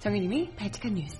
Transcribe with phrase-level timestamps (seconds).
[0.00, 1.18] 정혜림이 발칙한 뉴스.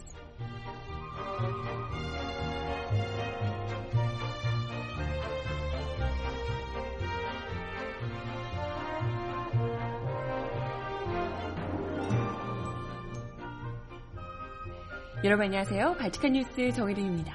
[15.23, 15.96] 여러분 안녕하세요.
[15.99, 17.35] 발칙한 뉴스 정혜림입니다.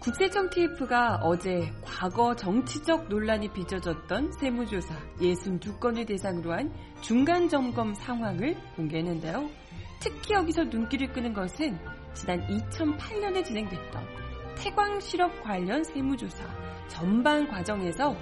[0.00, 9.65] 국세청 TF가 어제 과거 정치적 논란이 빚어졌던 세무조사 62건을 대상으로 한 중간 점검 상황을 공개했는데요.
[10.06, 11.76] 특히 여기서 눈길을 끄는 것은
[12.14, 14.06] 지난 2008년에 진행됐던
[14.56, 16.46] 태광 실업 관련 세무조사
[16.86, 18.16] 전반 과정에서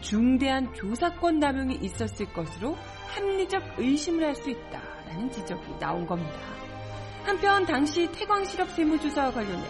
[0.00, 2.74] 중대한 조사권 남용이 있었을 것으로
[3.08, 6.38] 합리적 의심을 할 수 있다라는 지적이 나온 겁니다.
[7.24, 9.66] 한편 당시 태광 실업 세무조사와 관련해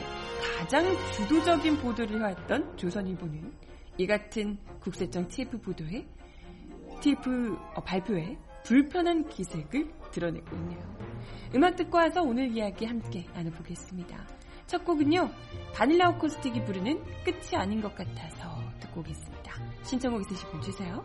[0.59, 3.53] 가장 주도적인 보도를 해왔던 조선일보는
[3.97, 6.07] 이 같은 국세청 TF 보도에
[7.01, 11.08] TF 어, 발표에 불편한 기색을 드러내고 있네요.
[11.55, 14.17] 음악 듣고 와서 오늘 이야기 함께 나눠보겠습니다.
[14.67, 15.31] 첫 곡은요,
[15.75, 19.55] 바닐라 오코스틱이 부르는 끝이 아닌 것 같아서 듣고 오겠습니다.
[19.83, 21.05] 신청곡 있으시면 주세요.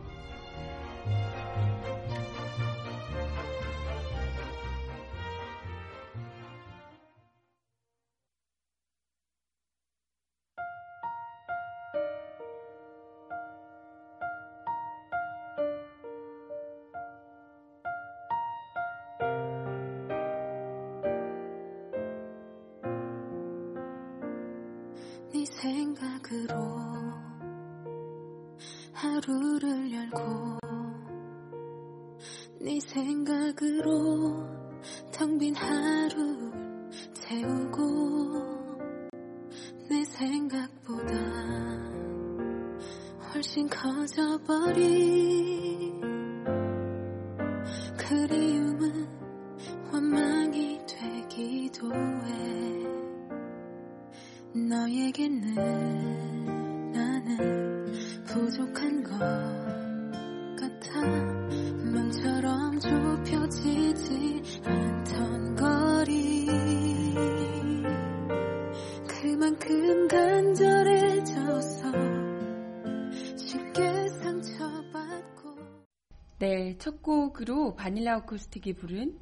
[76.83, 79.17] 첫 곡으로 바닐라 오코스틱이 부른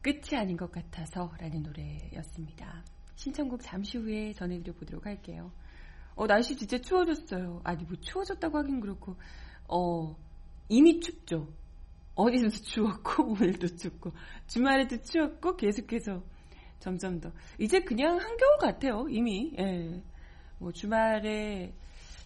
[0.00, 2.82] 끝이 아닌 것 같아서 라는 노래였습니다.
[3.16, 5.52] 신청곡 잠시 후에 전해드려 보도록 할게요.
[6.14, 7.60] 어, 날씨 진짜 추워졌어요.
[7.64, 9.14] 아니, 뭐 추워졌다고 하긴 그렇고,
[9.68, 10.16] 어,
[10.70, 11.52] 이미 춥죠.
[12.14, 14.12] 어디서도 추웠고, 오늘도 춥고,
[14.46, 16.22] 주말에도 추웠고, 계속해서
[16.78, 17.30] 점점 더.
[17.58, 19.52] 이제 그냥 한겨울 같아요, 이미.
[19.58, 20.02] 예.
[20.58, 21.74] 뭐 주말에,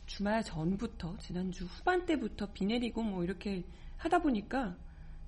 [0.07, 3.65] 주말 전부터, 지난주 후반 때부터 비 내리고 뭐 이렇게
[3.99, 4.77] 하다 보니까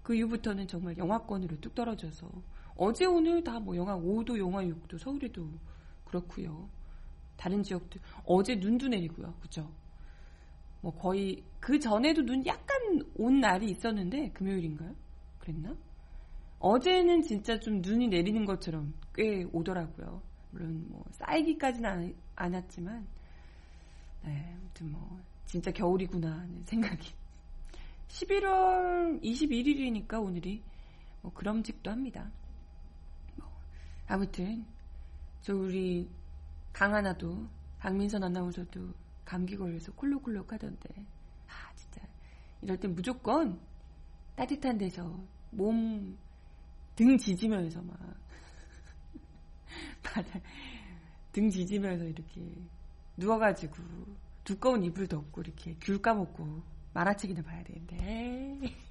[0.02, 2.28] 그 이후부터는 정말 영하권으로 뚝 떨어져서
[2.76, 5.46] 어제 오늘 다 뭐 영하 5도, 영하 6도, 서울에도
[6.06, 6.68] 그렇고요.
[7.36, 9.34] 다른 지역도 어제 눈도 내리고요.
[9.40, 9.70] 그죠?
[10.80, 14.94] 뭐 거의 그 전에도 눈 약간 온 날이 있었는데 금요일인가요?
[15.38, 15.76] 그랬나?
[16.58, 20.22] 어제는 진짜 좀 눈이 내리는 것처럼 꽤 오더라고요.
[20.50, 23.06] 물론 뭐 쌓이기까지는 않았지만
[24.24, 27.12] 네, 아무튼 뭐 진짜 겨울이구나 하는 생각이
[28.10, 30.62] 11월 21일이니까 오늘이
[31.22, 32.30] 뭐 그럼직도 합니다.
[33.36, 33.48] 뭐
[34.06, 34.64] 아무튼
[35.42, 36.08] 저 우리
[36.72, 37.46] 강하나도
[37.78, 38.92] 박민선 아나운서도
[39.24, 40.88] 감기 걸려서 콜록콜록 하던데
[41.48, 42.00] 아 진짜
[42.62, 43.58] 이럴 땐 무조건
[44.36, 45.18] 따뜻한 데서
[45.50, 46.16] 몸
[47.00, 47.98] 등 지지면서 막
[50.02, 50.38] 바다
[51.32, 52.42] 등 지지면서 이렇게
[53.16, 53.74] 누워가지고
[54.44, 56.60] 두꺼운 이불 덮고 이렇게 귤 까먹고
[56.92, 57.96] 만화책이나 봐야 되는데.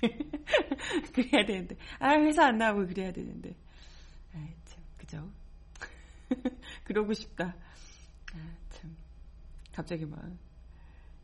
[1.14, 1.76] 그래야 되는데.
[2.00, 3.56] 아 회사 안 나오고 그래야 되는데.
[4.34, 5.31] 아 참 그죠?
[6.86, 7.56] 그러고 싶다.
[8.34, 8.96] 아 참.
[9.74, 10.22] 갑자기 막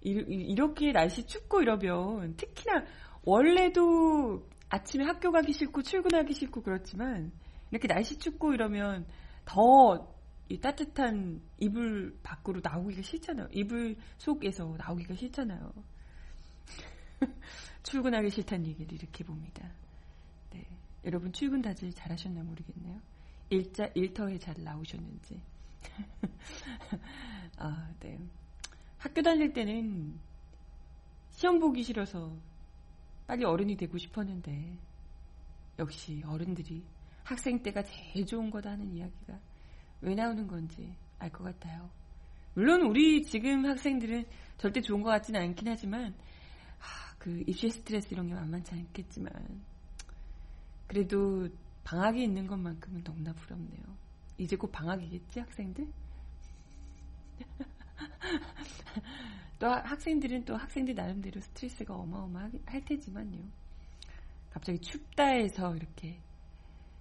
[0.01, 2.85] 이렇게 날씨 춥고 이러면 특히나
[3.23, 7.31] 원래도 아침에 학교 가기 싫고 출근하기 싫고 그렇지만
[7.71, 9.05] 이렇게 날씨 춥고 이러면
[9.45, 10.15] 더
[10.47, 13.47] 이 따뜻한 이불 밖으로 나오기가 싫잖아요.
[13.51, 15.73] 이불 속에서 나오기가 싫잖아요.
[17.83, 19.69] 출근하기 싫다는 얘기를 이렇게 봅니다.
[20.51, 20.65] 네.
[21.03, 22.99] 여러분 출근 다들 잘하셨나 모르겠네요.
[23.49, 25.41] 일자 일터에 잘 나오셨는지.
[27.57, 28.19] 아, 네.
[28.97, 30.19] 학교 다닐 때는
[31.31, 32.35] 시험 보기 싫어서
[33.27, 34.77] 빨리 어른이 되고 싶었는데
[35.77, 36.83] 역시 어른들이
[37.23, 39.39] 학생 때가 제일 좋은 거다 하는 이야기가
[40.01, 41.89] 왜 나오는 건지 알 것 같아요.
[42.53, 44.25] 물론 우리 지금 학생들은
[44.57, 46.13] 절대 좋은 것 같지는 않긴 하지만 하,
[47.17, 49.31] 그 입시 스트레스 이런 게 만만치 않겠지만
[50.87, 51.47] 그래도
[51.83, 53.83] 방학이 있는 것만큼은 너무나 부럽네요.
[54.37, 55.87] 이제 곧 방학이겠지, 학생들?
[59.59, 63.39] 또 학생들은 또 학생들 나름대로 스트레스가 어마어마할 테지만요.
[64.51, 66.19] 갑자기 춥다 해서 이렇게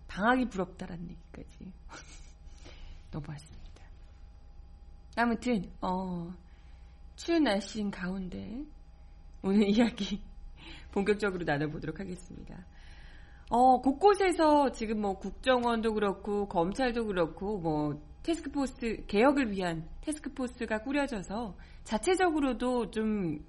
[0.09, 1.73] 방학이 부럽다라는 얘기까지
[3.11, 3.65] 넘어왔습니다.
[5.17, 6.33] 아무튼 어,
[7.17, 8.65] 추운 날씨인 가운데
[9.45, 10.23] 오늘 이야기
[10.91, 12.65] 본격적으로 나눠보도록 하겠습니다.
[13.51, 22.91] 어, 곳곳에서 지금 뭐 국정원도 그렇고 검찰도 그렇고 뭐 테스크포스 개혁을 위한 테스크포스가 꾸려져서 자체적으로도
[22.91, 23.45] 좀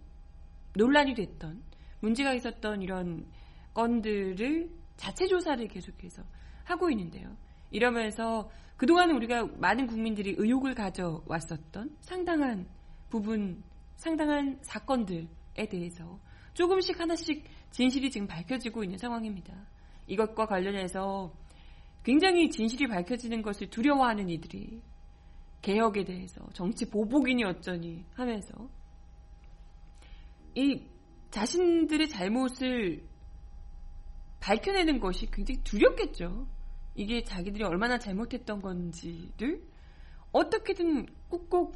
[0.76, 1.64] 논란이 됐던
[2.02, 3.26] 문제가 있었던 이런
[3.74, 6.24] 건들을 자체 조사를 계속해서
[6.66, 7.38] 하고 있는데요.
[7.72, 12.68] 이러면서 그동안 우리가 많은 국민들이 의혹을 가져왔었던 상당한
[13.10, 13.64] 부분,
[13.96, 15.26] 상당한 사건들에
[15.56, 16.20] 대해서
[16.54, 19.54] 조금씩 하나씩 진실이 지금 밝혀지고 있는 상황입니다.
[20.08, 21.34] 이것과 관련해서
[22.04, 24.82] 굉장히 진실이 밝혀지는 것을 두려워하는 이들이
[25.62, 28.54] 개혁에 대해서 정치 보복이니 어쩌니 하면서
[30.54, 30.84] 이
[31.32, 33.04] 자신들의 잘못을
[34.40, 36.48] 밝혀내는 것이 굉장히 두렵겠죠.
[36.94, 39.62] 이게 자기들이 얼마나 잘못했던 건지를
[40.32, 41.72] 어떻게든 꾹꾹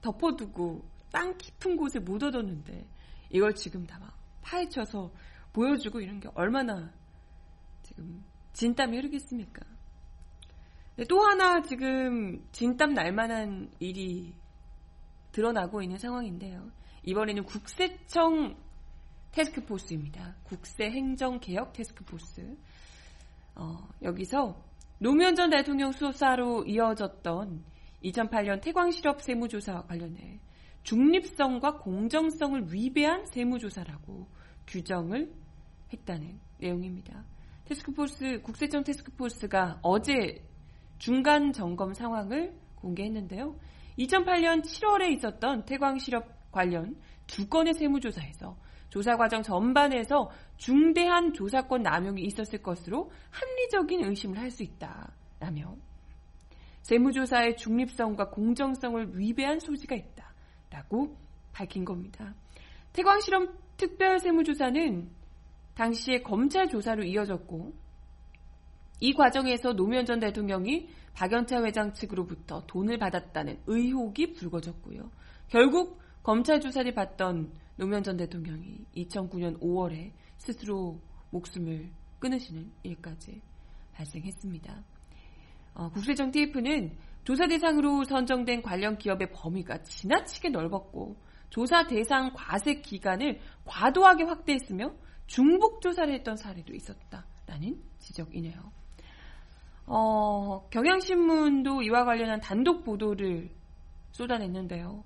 [0.00, 0.82] 덮어두고
[1.12, 2.86] 땅 깊은 곳에 묻어뒀는데
[3.30, 5.10] 이걸 지금 다 막 파헤쳐서
[5.52, 6.92] 보여주고 이런 게 얼마나
[7.82, 9.64] 지금 진땀이 흐르겠습니까?
[11.08, 14.34] 또 하나 지금 진땀 날 만한 일이
[15.32, 16.70] 드러나고 있는 상황인데요.
[17.02, 18.56] 이번에는 국세청
[19.32, 20.36] 테스크포스입니다.
[20.44, 22.56] 국세행정개혁 테스크포스.
[23.56, 24.62] 어, 여기서
[24.98, 27.62] 노무현 전 대통령 수사로 이어졌던
[28.02, 30.40] 2008년 태광실업 세무조사와 관련해
[30.86, 34.28] 중립성과 공정성을 위배한 세무조사라고
[34.68, 35.32] 규정을
[35.92, 37.24] 했다는 내용입니다.
[37.64, 40.44] 테스크포스 국세청 테스크포스가 어제
[40.98, 43.58] 중간 점검 상황을 공개했는데요.
[43.98, 46.96] 2008년 7월에 있었던 태광 실업 관련
[47.26, 48.56] 두 건의 세무조사에서
[48.88, 55.76] 조사 과정 전반에서 중대한 조사권 남용이 있었을 것으로 합리적인 의심을 할 수 있다라며
[56.82, 60.25] 세무조사의 중립성과 공정성을 위배한 소지가 있다
[60.76, 61.16] 라고
[61.52, 62.34] 밝힌 겁니다.
[62.92, 65.08] 태광실험 특별 세무조사는
[65.74, 67.72] 당시에 검찰 조사로 이어졌고
[69.00, 75.10] 이 과정에서 노무현 전 대통령이 박연차 회장 측으로부터 돈을 받았다는 의혹이 불거졌고요.
[75.48, 81.00] 결국 검찰 조사를 받던 노무현 전 대통령이 2009년 5월에 스스로
[81.30, 83.40] 목숨을 끊으시는 일까지
[83.94, 84.82] 발생했습니다.
[85.74, 86.96] 어, 국세청 TF는
[87.26, 91.16] 조사 대상으로 선정된 관련 기업의 범위가 지나치게 넓었고
[91.50, 94.94] 조사 대상 과세 기간을 과도하게 확대했으며
[95.26, 98.54] 중복 조사를 했던 사례도 있었다라는 지적이네요.
[99.86, 103.50] 어, 경향신문도 이와 관련한 단독 보도를
[104.12, 105.02] 쏟아냈는데요.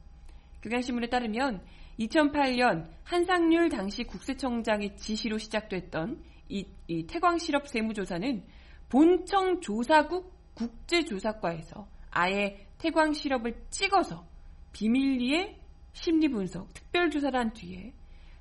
[0.60, 1.64] 경향신문에 따르면
[2.00, 8.44] 2008년 한상률 당시 국세청장의 지시로 시작됐던 이, 이 태광실업 세무조사는
[8.90, 14.26] 본청 조사국 국제조사과에서 아예 태광실업을 찍어서
[14.72, 15.60] 비밀리에
[15.92, 17.92] 심리 분석, 특별 조사를 한 뒤에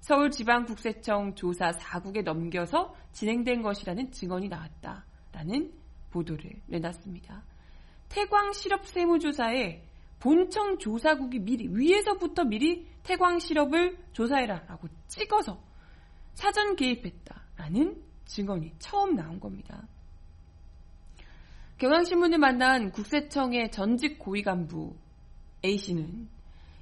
[0.01, 5.73] 서울지방국세청 조사 4국에 넘겨서 진행된 것이라는 증언이 나왔다라는
[6.11, 7.43] 보도를 내놨습니다.
[8.07, 9.83] 태광 실업 세무조사에
[10.19, 15.61] 본청 조사국이 미리 위에서부터 미리 태광 실업을 조사해라라고 찍어서
[16.33, 19.87] 사전 개입했다라는 증언이 처음 나온 겁니다.
[21.79, 24.97] 경향신문을 만난 국세청의 전직 고위 간부
[25.63, 26.27] A씨는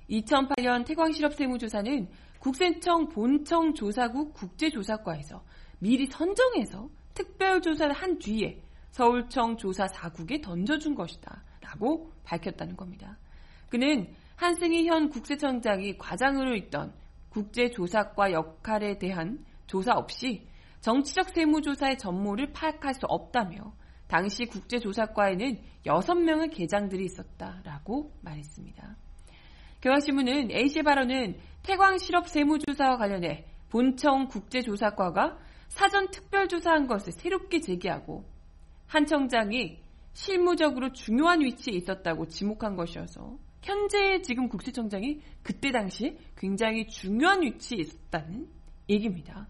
[0.09, 2.07] 2008년 태광실업 세무조사는
[2.39, 5.43] 국세청 본청 조사국 국제조사과에서
[5.77, 11.43] 미리 선정해서 특별조사를 한 뒤에 서울청 조사 4국에 던져준 것이다.
[11.61, 13.19] 라고 밝혔다는 겁니다.
[13.69, 16.91] 그는 한승희 현 국세청장이 과장으로 있던
[17.29, 20.47] 국제조사과 역할에 대한 조사 없이
[20.81, 23.73] 정치적 세무조사의 전모를 파악할 수 없다며
[24.07, 28.95] 당시 국제조사과에는 6명의 계장들이 있었다라고 말했습니다.
[29.81, 35.37] 경향신문은 A씨 발언은 태광 실업 세무조사와 관련해 본청 국제조사과가
[35.67, 38.25] 사전 특별조사한 것을 새롭게 제기하고
[38.87, 39.79] 한 청장이
[40.13, 48.47] 실무적으로 중요한 위치에 있었다고 지목한 것이어서 현재 지금 국세청장이 그때 당시 굉장히 중요한 위치에 있었다는
[48.89, 49.47] 얘기입니다.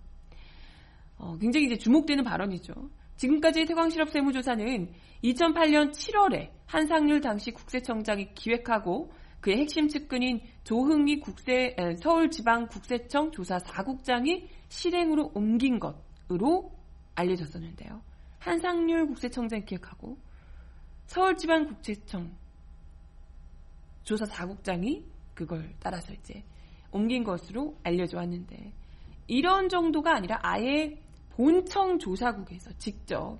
[1.17, 2.73] 어, 굉장히 이제 주목되는 발언이죠.
[3.17, 4.89] 지금까지 태광실업 세무조사는
[5.23, 15.31] 2008년 7월에 한상률 당시 국세청장이 기획하고 그의 핵심 측근인 조흥희 국세 서울지방국세청 조사 4국장이 실행으로
[15.33, 16.71] 옮긴 것으로
[17.15, 18.01] 알려졌었는데요.
[18.39, 20.17] 한상률 국세청장 기획하고
[21.07, 22.35] 서울지방국세청
[24.03, 26.43] 조사 4국장이 그걸 따라서 이제
[26.91, 28.71] 옮긴 것으로 알려져 왔는데
[29.27, 30.99] 이런 정도가 아니라 아예
[31.37, 33.37] 본청 조사국에서 직접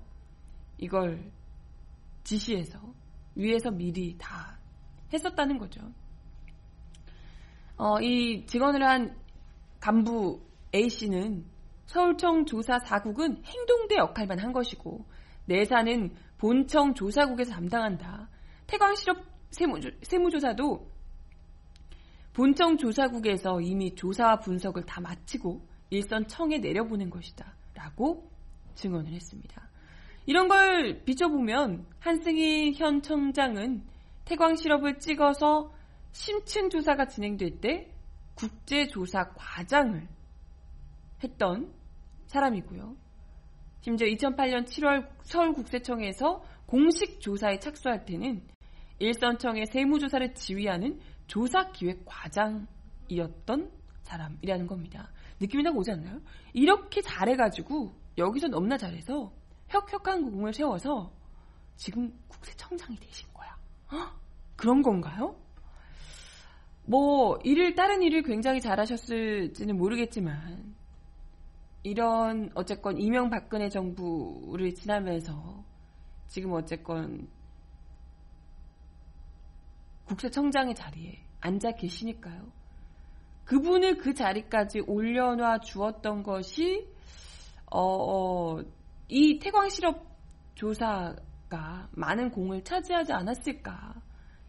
[0.78, 1.32] 이걸
[2.24, 2.80] 지시해서
[3.34, 4.60] 위에서 미리 다
[5.12, 5.82] 했었다는 거죠.
[7.76, 9.18] 어, 이 직원을 한
[9.80, 10.40] 간부
[10.76, 11.44] A씨는
[11.88, 15.04] 서울청 조사 4국은 행동대 역할만 한 것이고
[15.46, 18.30] 내사는 본청 조사국에서 담당한다.
[18.68, 19.18] 태광실업
[19.50, 20.92] 세무조, 세무조사도
[22.34, 27.57] 본청 조사국에서 이미 조사와 분석을 다 마치고 일선 청에 내려보낸 것이다.
[27.78, 28.30] 라고
[28.76, 29.68] 증언을 했습니다.
[30.26, 33.84] 이런 걸 비춰보면 한승희 현 청장은
[34.26, 35.74] 태광 실업을 찍어서
[36.12, 37.92] 심층 조사가 진행될 때
[38.36, 40.08] 국제조사 과장을
[41.24, 41.74] 했던
[42.26, 42.96] 사람이고요.
[43.82, 48.46] 심지어 2008년 7월 서울국세청에서 공식 조사에 착수할 때는
[49.00, 55.10] 일선청의 세무조사를 지휘하는 조사기획과장이었던 사람이라는 겁니다.
[55.40, 56.22] 느낌이 딱 오지 않나요?
[56.54, 59.34] 이렇게 잘해가지고 여기서 너무나 잘해서
[59.68, 61.14] 혁혁한 공을 세워서
[61.76, 63.58] 지금 국세청장이 되신 거야.
[63.92, 64.20] 헉?
[64.56, 65.36] 그런 건가요?
[66.86, 70.76] 뭐 일을 다른 일을 굉장히 잘하셨을지는 모르겠지만
[71.84, 75.64] 이런 어쨌건 이명박근혜 정부를 지나면서
[76.28, 77.28] 지금 어쨌건
[80.06, 82.57] 국세청장의 자리에 앉아 계시니까요.
[83.48, 86.86] 그분을 그 자리까지 올려놔 주었던 것이
[87.72, 88.62] 어, 어,
[89.08, 90.06] 이 태광 실업
[90.56, 93.96] 조사가 많은 공을 차지하지 않았을까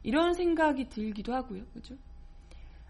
[0.03, 1.65] 이런 생각이 들기도 하고요.
[1.73, 1.95] 그죠?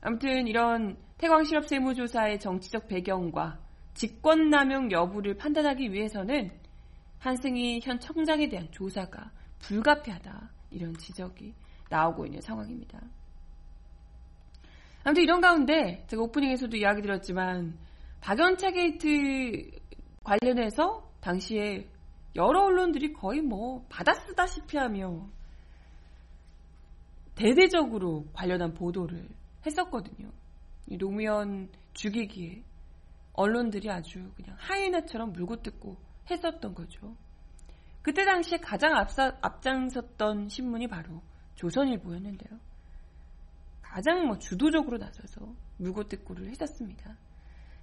[0.00, 3.58] 아무튼 이런 태광 실업 세무조사의 정치적 배경과
[3.92, 6.50] 직권남용 여부를 판단하기 위해서는
[7.18, 11.52] 한승희 현 청장에 대한 조사가 불가피하다 이런 지적이
[11.90, 12.98] 나오고 있는 상황입니다.
[15.04, 17.78] 아무튼 이런 가운데 제가 오프닝에서도 이야기 드렸지만
[18.20, 19.70] 박연차 게이트
[20.22, 21.88] 관련해서 당시에
[22.36, 25.26] 여러 언론들이 거의 뭐 받아쓰다시피 하며
[27.34, 29.28] 대대적으로 관련한 보도를
[29.64, 30.30] 했었거든요.
[30.86, 32.62] 노무현 죽이기에
[33.32, 35.96] 언론들이 아주 그냥 하이나처럼 물고 뜯고
[36.30, 37.16] 했었던 거죠.
[38.02, 41.22] 그때 당시에 가장 앞서, 앞장섰던 신문이 바로
[41.54, 42.58] 조선일보였는데요.
[43.88, 47.16] 가장 뭐 주도적으로 나서서 물고 뜯고를 했었습니다.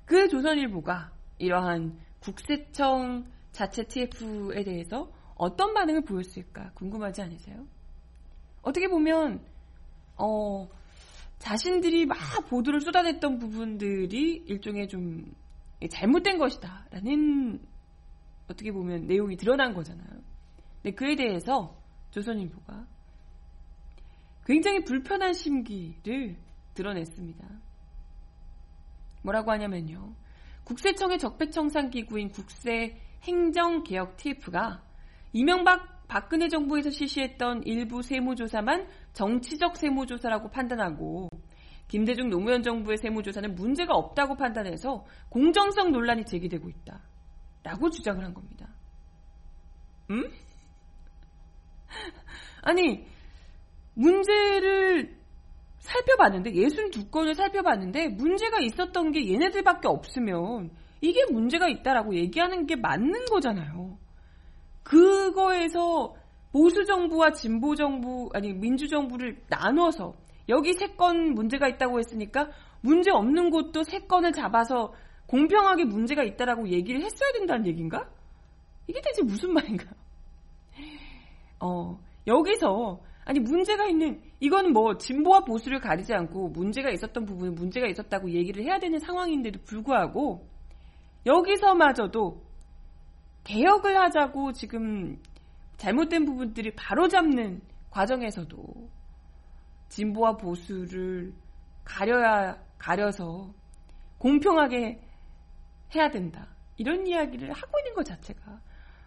[0.05, 7.65] 그 조선일보가 이러한 국세청 자체 TF에 대해서 어떤 반응을 보였을까 궁금하지 않으세요?
[8.61, 9.43] 어떻게 보면
[10.17, 10.69] 어,
[11.39, 12.17] 자신들이 막
[12.49, 15.33] 보도를 쏟아냈던 부분들이 일종의 좀
[15.89, 17.59] 잘못된 것이다라는
[18.47, 20.21] 어떻게 보면 내용이 드러난 거잖아요.
[20.81, 21.75] 근데 그에 대해서
[22.11, 22.94] 조선일보가
[24.45, 26.37] 굉장히 불편한 심기를
[26.73, 27.47] 드러냈습니다.
[29.23, 30.13] 뭐라고 하냐면요.
[30.63, 34.83] 국세청의 적폐청산 기구인 국세행정개혁 TF가
[35.33, 41.29] 이명박 박근혜 정부에서 실시했던 일부 세무조사만 정치적 세무조사라고 판단하고
[41.87, 47.01] 김대중 노무현 정부의 세무조사는 문제가 없다고 판단해서 공정성 논란이 제기되고 있다.
[47.63, 48.67] 라고 주장을 한 겁니다.
[50.11, 50.31] 음?
[52.61, 53.05] 아니,
[53.95, 55.15] 문제를
[55.79, 60.71] 살펴봤는데, 62건을 살펴봤는데, 문제가 있었던 게 얘네들밖에 없으면,
[61.01, 63.97] 이게 문제가 있다라고 얘기하는 게 맞는 거잖아요.
[64.83, 66.15] 그거에서
[66.51, 70.13] 보수 정부와 진보 정부, 아니, 민주 정부를 나눠서,
[70.49, 72.49] 여기 세 건 문제가 있다고 했으니까,
[72.81, 74.93] 문제 없는 곳도 세 건을 잡아서
[75.27, 78.07] 공평하게 문제가 있다라고 얘기를 했어야 된다는 얘기인가?
[78.87, 79.85] 이게 대체 무슨 말인가?
[81.59, 87.87] 어, 여기서 아니 문제가 있는 이건 뭐 진보와 보수를 가리지 않고 문제가 있었던 부분은 문제가
[87.87, 90.47] 있었다고 얘기를 해야 되는 상황인데도 불구하고
[91.25, 92.43] 여기서마저도
[93.43, 95.19] 개혁을 하자고 지금
[95.77, 98.57] 잘못된 부분들을 바로잡는 과정에서도
[99.89, 101.33] 진보와 보수를
[101.83, 103.51] 가려야 가려서
[104.19, 105.01] 공평하게
[105.95, 106.47] 해야 된다.
[106.77, 108.59] 이런 이야기를 하고 있는 것 자체가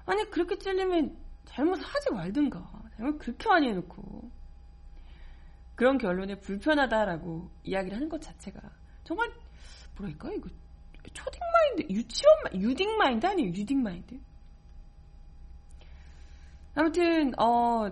[0.06, 1.16] 아니 그렇게 찔리면
[1.48, 2.82] 잘못하지 말든가.
[2.96, 4.30] 잘못 많이 해놓고
[5.74, 8.60] 그런 결론에 불편하다라고 이야기를 하는 것 자체가
[9.04, 9.30] 정말
[9.96, 10.48] 뭐랄까 이거
[11.12, 13.50] 초딩 마인드, 유치원 유딩 마인드 아니에요?
[13.50, 14.18] 유딩 마인드.
[16.74, 17.90] 아무튼 어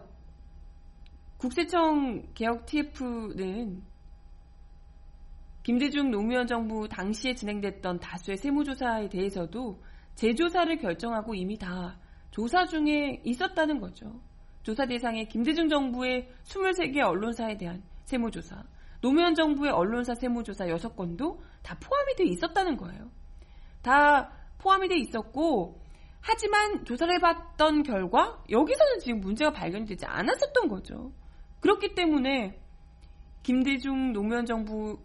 [1.38, 3.82] 국세청 개혁 TF는
[5.62, 9.82] 김대중 노무현 정부 당시에 진행됐던 다수의 세무조사에 대해서도
[10.14, 11.98] 재조사를 결정하고 이미 다
[12.30, 14.20] 조사 중에 있었다는 거죠.
[14.62, 18.64] 조사 대상에 김대중 정부의 23개 언론사에 대한 세무조사,
[19.00, 23.10] 노무현 정부의 언론사 세무조사 6건도 다 포함이 돼 있었다는 거예요.
[23.82, 25.80] 다 포함이 돼 있었고,
[26.20, 31.12] 하지만 조사를 해봤던 결과 여기서는 지금 문제가 발견되지 않았었던 거죠.
[31.60, 32.60] 그렇기 때문에
[33.44, 34.98] 김대중 노무현 정부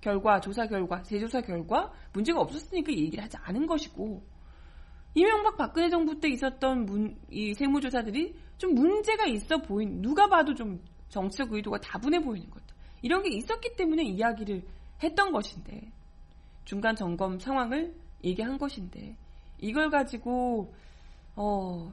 [0.00, 4.26] 결과, 조사 결과, 재조사 결과 문제가 없었으니까 얘기를 하지 않은 것이고
[5.14, 10.80] 이명박 박근혜 정부 때 있었던 문, 이 세무조사들이 좀 문제가 있어 보인 누가 봐도 좀
[11.08, 14.62] 정치적 의도가 다분해 보이는 것들 이런 게 있었기 때문에 이야기를
[15.02, 15.92] 했던 것인데
[16.64, 17.94] 중간 점검 상황을
[18.24, 19.16] 얘기한 것인데
[19.58, 20.74] 이걸 가지고
[21.36, 21.92] 어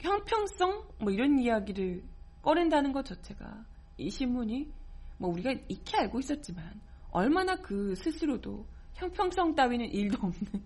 [0.00, 0.86] 형평성?
[1.00, 2.02] 뭐 이런 이야기를
[2.42, 3.64] 꺼낸다는 것 자체가
[3.98, 4.70] 이 신문이
[5.18, 10.62] 뭐 우리가 익히 알고 있었지만 얼마나 그 스스로도 형평성 따위는 일도 없는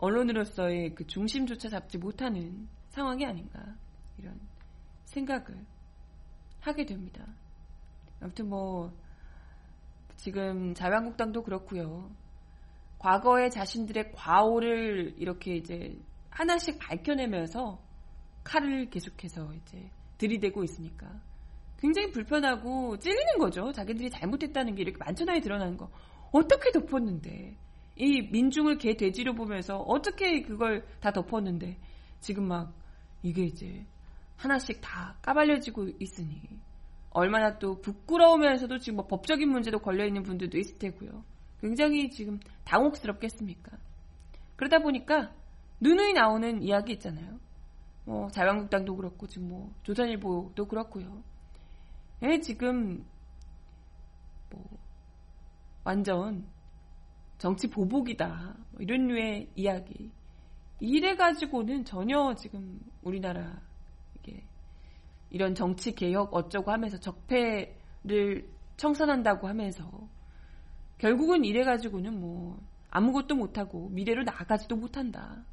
[0.00, 3.62] 언론으로서의 그 중심조차 잡지 못하는 상황이 아닌가
[4.18, 4.40] 이런
[5.04, 5.64] 생각을
[6.60, 7.26] 하게 됩니다.
[8.20, 8.92] 아무튼 뭐
[10.16, 12.10] 지금 자유한국당도 그렇고요.
[12.98, 15.98] 과거에 자신들의 과오를 이렇게 이제
[16.30, 17.82] 하나씩 밝혀내면서
[18.44, 21.20] 칼을 계속해서 이제 들이대고 있으니까
[21.78, 23.72] 굉장히 불편하고 찔리는 거죠.
[23.72, 25.90] 자기들이 잘못했다는 게 이렇게 만천하에 드러나는 거.
[26.32, 27.56] 어떻게 덮었는데.
[28.00, 31.76] 이 민중을 개 돼지로 보면서 어떻게 그걸 다 덮었는데
[32.20, 32.72] 지금 막
[33.22, 33.84] 이게 이제
[34.36, 36.40] 하나씩 다 까발려지고 있으니
[37.10, 41.24] 얼마나 또 부끄러우면서도 지금 뭐 법적인 문제도 걸려 있는 분들도 있을 테고요.
[41.60, 43.76] 굉장히 지금 당혹스럽겠습니까?
[44.56, 45.34] 그러다 보니까
[45.80, 47.38] 누누이 나오는 이야기 있잖아요.
[48.06, 51.22] 뭐 자유한국당도 그렇고 지금 뭐 조선일보도 그렇고요.
[52.22, 53.04] 예, 지금
[54.48, 54.64] 뭐
[55.84, 56.46] 완전
[57.40, 60.12] 정치 보복이다 뭐 이런 류의 이야기
[60.78, 63.60] 이래 가지고는 전혀 지금 우리나라
[64.18, 64.44] 이게
[65.30, 69.90] 이런 정치 개혁 어쩌고 하면서 적폐를 청산한다고 하면서
[70.98, 75.44] 결국은 이래 가지고는 뭐 아무것도 못하고 미래로 나아가지도 못한다.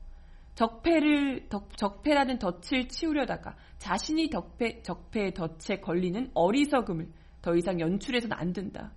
[0.56, 7.08] 적폐를 적폐라는 덫을 치우려다가 자신이 적폐 적폐의 덫에 걸리는 어리석음을
[7.42, 8.92] 더 이상 연출해서는 안 된다.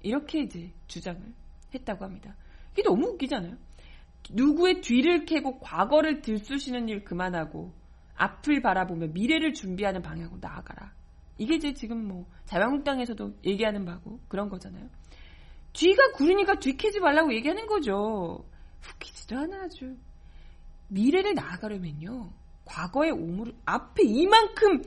[0.00, 1.20] 이렇게 이제 주장을
[1.74, 2.36] 했다고 합니다.
[2.72, 3.56] 이게 너무 웃기잖아요.
[4.30, 7.72] 누구의 뒤를 캐고 과거를 들쑤시는 일 그만하고
[8.14, 10.92] 앞을 바라보며 미래를 준비하는 방향으로 나아가라.
[11.38, 14.88] 이게 이제 지금 뭐 자유한국당에서도 얘기하는 바고 그런 거잖아요.
[15.72, 18.44] 뒤가 구르니까 뒤캐지 말라고 얘기하는 거죠.
[18.94, 19.96] 웃기지도 않아 아주.
[20.88, 22.32] 미래를 나아가려면요.
[22.64, 24.82] 과거의 오물 앞에 이만큼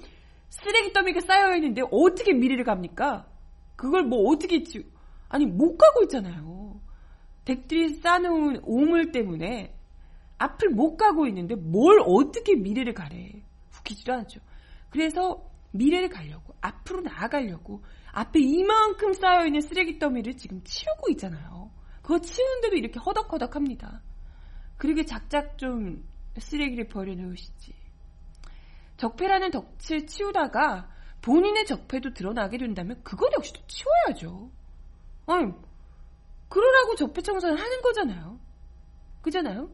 [0.50, 3.28] 쓰레기 더미가 쌓여 있는데 어떻게 미래를 갑니까?
[3.76, 4.90] 그걸 뭐 어떻게 지
[5.28, 6.75] 아니 못 가고 있잖아요.
[7.46, 9.74] 댁들이 쌓아놓은 오물 때문에
[10.38, 13.44] 앞을 못 가고 있는데 뭘 어떻게 미래를 가래.
[13.78, 14.40] 웃기지도 않죠.
[14.90, 21.72] 그래서 미래를 가려고 앞으로 나아가려고 앞에 이만큼 쌓여있는 쓰레기 더미를 지금 치우고 있잖아요.
[22.02, 24.02] 그거 치우는데도 이렇게 허덕허덕 합니다.
[24.78, 27.74] 그러게 작작 좀 쓰레기를 버려놓으시지.
[28.98, 30.90] 적폐라는 덕을 치우다가
[31.22, 34.52] 본인의 적폐도 드러나게 된다면 그걸 역시 또 치워야죠.
[35.28, 35.52] 아니,
[36.50, 38.40] 그러라고 적폐 청산을 하는 거잖아요.
[39.22, 39.70] 그잖아요?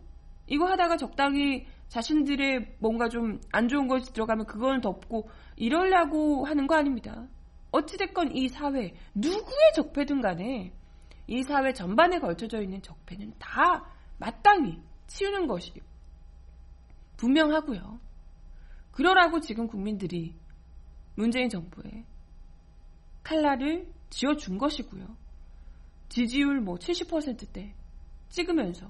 [0.47, 6.75] 이거 하다가 적당히 자신들의 뭔가 좀 안 좋은 것이 들어가면 그걸 덮고 이러려고 하는 거
[6.75, 7.27] 아닙니다.
[7.71, 10.73] 어찌됐건 이 사회, 누구의 적폐든 간에
[11.27, 13.86] 이 사회 전반에 걸쳐져 있는 적폐는 다
[14.17, 15.73] 마땅히 치우는 것이
[17.17, 17.99] 분명하고요.
[18.91, 20.36] 그러라고 지금 국민들이
[21.15, 22.05] 문재인 정부에
[23.23, 25.20] 칼날을 쥐어준 것이고요.
[26.12, 27.74] 지지율 뭐 70%대
[28.28, 28.86] 찍으면서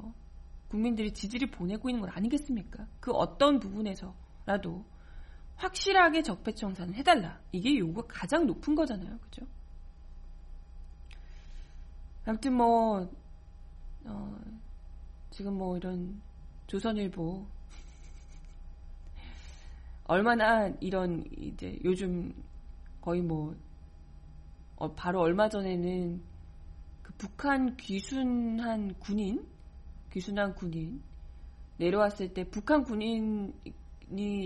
[0.69, 2.87] 국민들이 지지를 보내고 있는 건 아니겠습니까?
[2.99, 4.83] 그 어떤 부분에서라도
[5.55, 7.39] 확실하게 적폐청산을 해달라.
[7.51, 9.19] 이게 요구가 가장 높은 거잖아요.
[9.19, 9.45] 그죠?
[12.25, 13.07] 아무튼 뭐,
[14.05, 14.39] 어,
[15.29, 16.19] 지금 뭐 이런
[16.65, 17.45] 조선일보
[20.05, 22.33] 얼마나 이런 이제 요즘
[22.99, 23.55] 거의 뭐
[24.77, 26.30] 어, 바로 얼마 전에는 그
[27.21, 29.45] 북한 귀순한 군인
[30.11, 31.03] 귀순한 군인
[31.77, 33.53] 내려왔을 때 북한 군인이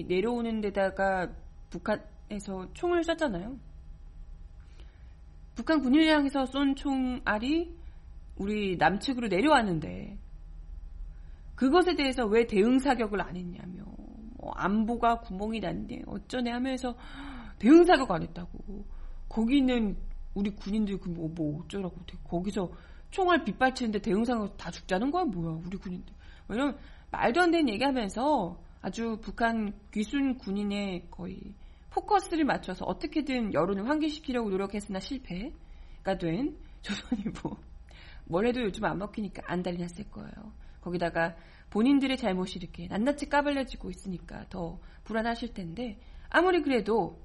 [0.10, 1.32] 내려오는 데다가
[1.70, 3.58] 북한에서 총을 쐈잖아요.
[5.56, 7.74] 북한 군인을 향해서 쏜 총알이
[8.36, 10.18] 우리 남측으로 내려왔는데
[11.56, 13.86] 그것에 대해서 왜 대응 사격을 안 했냐며
[14.38, 16.94] 뭐 안보가 구멍이 났네 어쩌네 하면서
[17.58, 18.86] 대응 사격 안 했다고
[19.30, 19.96] 거기는
[20.36, 21.96] 우리 군인들 그뭐 뭐 어쩌라고
[22.26, 22.70] 거기서
[23.10, 26.14] 총알 빗발치는데 대응상으로 다 죽자는 거야 뭐야 우리 군인들.
[26.48, 26.78] 왜냐면
[27.12, 31.40] 말도 안 되는 얘기하면서 아주 북한 귀순 군인의 거의
[31.90, 37.58] 포커스를 맞춰서 어떻게든 여론을 환기시키려고 노력했으나 실패가 된 조선일보.
[38.26, 40.52] 뭘 해도 요즘 안 먹히니까 안달이 났을 거예요.
[40.82, 41.36] 거기다가
[41.70, 45.98] 본인들의 잘못이 이렇게 낱낱이 까발려지고 있으니까 더 불안하실 텐데
[46.30, 47.18] 아무리 그래도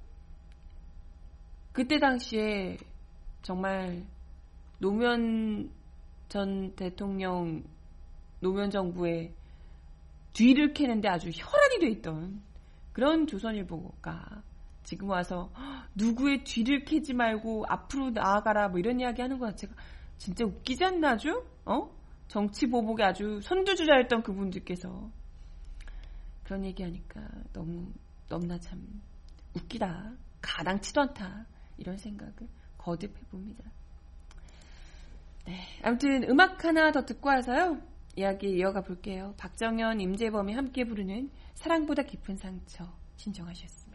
[1.73, 2.79] 그때 당시에
[3.43, 4.05] 정말
[4.79, 5.71] 노무현
[6.29, 7.65] 전 대통령
[8.41, 9.35] 노무현 정부의
[10.33, 12.43] 뒤를 캐는데 아주 혈안이 돼 있던
[12.93, 14.43] 그런 조선일보가
[14.83, 15.51] 지금 와서
[15.95, 18.69] 누구의 뒤를 캐지 말고 앞으로 나아가라.
[18.69, 19.75] 뭐 이런 이야기 하는 거 자체가
[20.17, 21.91] 진짜 웃기지 않나 죠 어?
[22.29, 25.11] 정치 보복에 아주 선두주자였던 그분들께서
[26.45, 27.21] 그런 얘기하니까
[27.53, 27.93] 너무
[28.29, 28.81] 너무나 참
[29.55, 30.13] 웃기다.
[30.41, 31.47] 가당치도 않다.
[31.77, 32.35] 이런 생각을
[32.81, 33.65] 거듭해 봅니다.
[35.47, 37.79] 네, 아무튼 음악 하나 더 듣고 와서요
[38.17, 39.35] 이야기 이어가 볼게요.
[39.37, 43.90] 박정현, 임재범이 함께 부르는 사랑보다 깊은 상처 신청하셨습니다.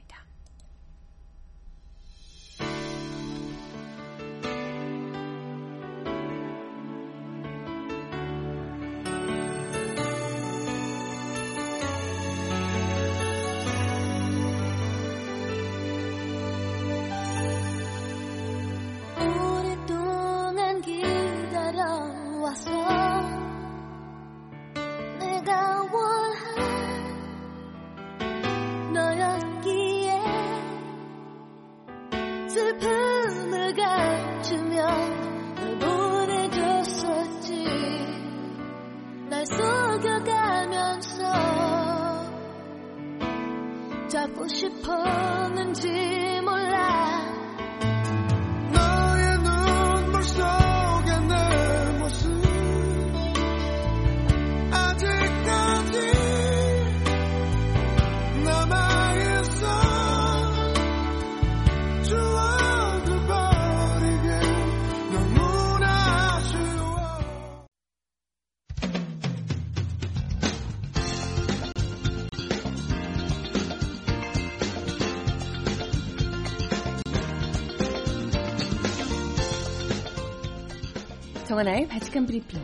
[81.56, 82.60] 정하나의 바칙한 브리핑.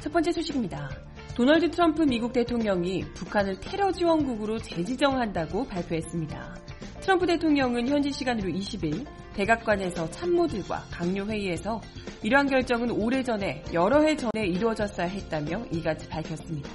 [0.00, 0.90] 첫 번째 소식입니다.
[1.36, 6.69] 도널드 트럼프 미국 대통령이 북한을 테러 지원국으로 재지정한다고 발표했습니다.
[7.10, 11.80] 트럼프 대통령은 현지 시간으로 20일 백악관에서 참모들과 강요 회의에서
[12.22, 16.70] 이러한 결정은 오래전에 여러 해 전에 이루어졌어야 했다며 이같이 밝혔습니다.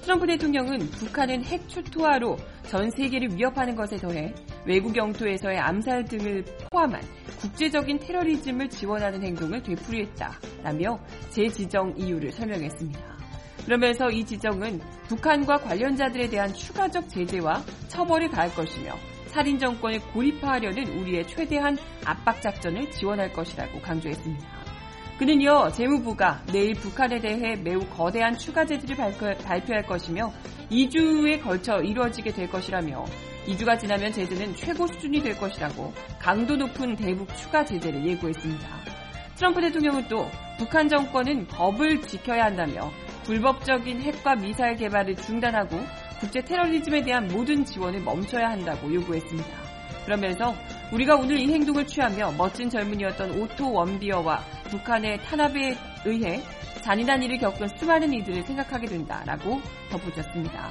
[0.00, 7.02] 트럼프 대통령은 북한은 핵 초토화로 전 세계를 위협하는 것에 더해 외국 영토에서의 암살 등을 포함한
[7.38, 13.18] 국제적인 테러리즘을 지원하는 행동을 되풀이했다라며 재지정 이유를 설명했습니다.
[13.66, 18.94] 그러면서 이 지정은 북한과 관련자들에 대한 추가적 제재와 처벌을 가할 것이며
[19.38, 24.48] 살인 정권을 고립화하려는 우리의 최대한 압박 작전을 지원할 것이라고 강조했습니다.
[25.16, 29.26] 그는요, 재무부가 내일 북한에 대해 매우 거대한 추가 제재를 발표,
[29.74, 30.32] 할 것이며
[30.72, 33.04] 2주에 걸쳐 이루어지게 될 것이라며
[33.46, 38.68] 2주가 지나면 제재는 최고 수준이 될 것이라고 강도 높은 대북 추가 제재를 예고했습니다.
[39.36, 42.90] 트럼프 대통령은 또 북한 정권은 법을 지켜야 한다며
[43.22, 45.78] 불법적인 핵과 미사일 개발을 중단하고
[46.20, 49.68] 국제 테러리즘에 대한 모든 지원을 멈춰야 한다고 요구했습니다.
[50.04, 50.54] 그러면서
[50.92, 54.38] 우리가 오늘 이 행동을 취하며 멋진 젊은이였던 오토 원비어와
[54.70, 56.42] 북한의 탄압에 의해
[56.82, 60.70] 잔인한 일을 겪은 수많은 이들을 생각하게 된다라고 덧붙였습니다.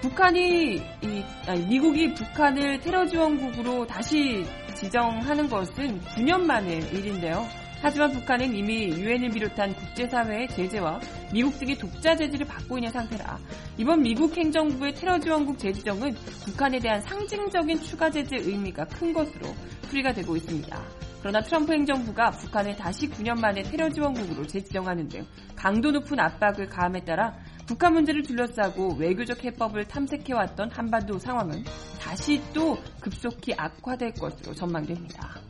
[0.00, 7.46] 북한이 이, 아니, 미국이 북한을 테러 지원국으로 다시 지정하는 것은 9년 만의 일인데요.
[7.82, 11.00] 하지만 북한은 이미 유엔을 비롯한 국제사회의 제재와
[11.32, 13.38] 미국 등의 독자 제재를 받고 있는 상태라
[13.76, 20.12] 이번 미국 행정부의 테러 지원국 재지정은 북한에 대한 상징적인 추가 제재 의미가 큰 것으로 풀이가
[20.12, 20.82] 되고 있습니다.
[21.20, 27.04] 그러나 트럼프 행정부가 북한을 다시 9년 만에 테러 지원국으로 재지정하는 등 강도 높은 압박을 가함에
[27.04, 27.36] 따라
[27.66, 31.64] 북한 문제를 둘러싸고 외교적 해법을 탐색해왔던 한반도 상황은
[32.00, 35.40] 다시 또 급속히 악화될 것으로 전망됩니다.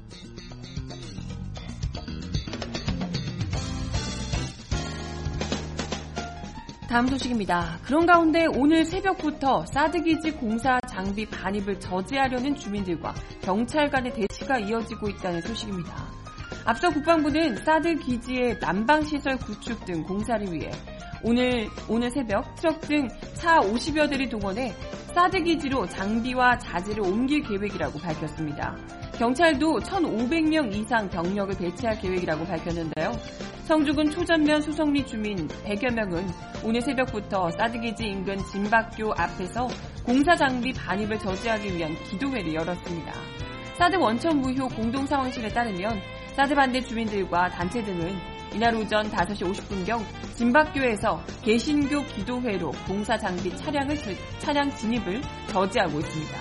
[6.88, 7.80] 다음 소식입니다.
[7.82, 15.40] 그런 가운데 오늘 새벽부터 사드기지 공사 장비 반입을 저지하려는 주민들과 경찰 간의 대치가 이어지고 있다는
[15.42, 15.92] 소식입니다.
[16.64, 20.70] 앞서 국방부는 사드 기지의 난방시설 구축 등 공사를 위해
[21.22, 24.72] 오늘 오늘 새벽 트럭 등 차 50여 대를 동원해
[25.14, 28.76] 사드 기지로 장비와 자재를 옮길 계획이라고 밝혔습니다.
[29.18, 33.12] 경찰도 1,500명 이상 병력을 배치할 계획이라고 밝혔는데요.
[33.66, 36.26] 성주군 초전면 수성리 주민 100여 명은
[36.64, 39.68] 오늘 새벽부터 사드기지 인근 진박교 앞에서
[40.04, 43.12] 공사 장비 반입을 저지하기 위한 기도회를 열었습니다.
[43.78, 46.00] 사드 원천 무효 공동상황실에 따르면
[46.34, 50.02] 사드 반대 주민들과 단체 등은 이날 오전 5시 50분경
[50.36, 53.96] 진박교에서 개신교 기도회로 공사 장비 차량을
[54.38, 56.38] 차량 진입을 저지하고 있습니다.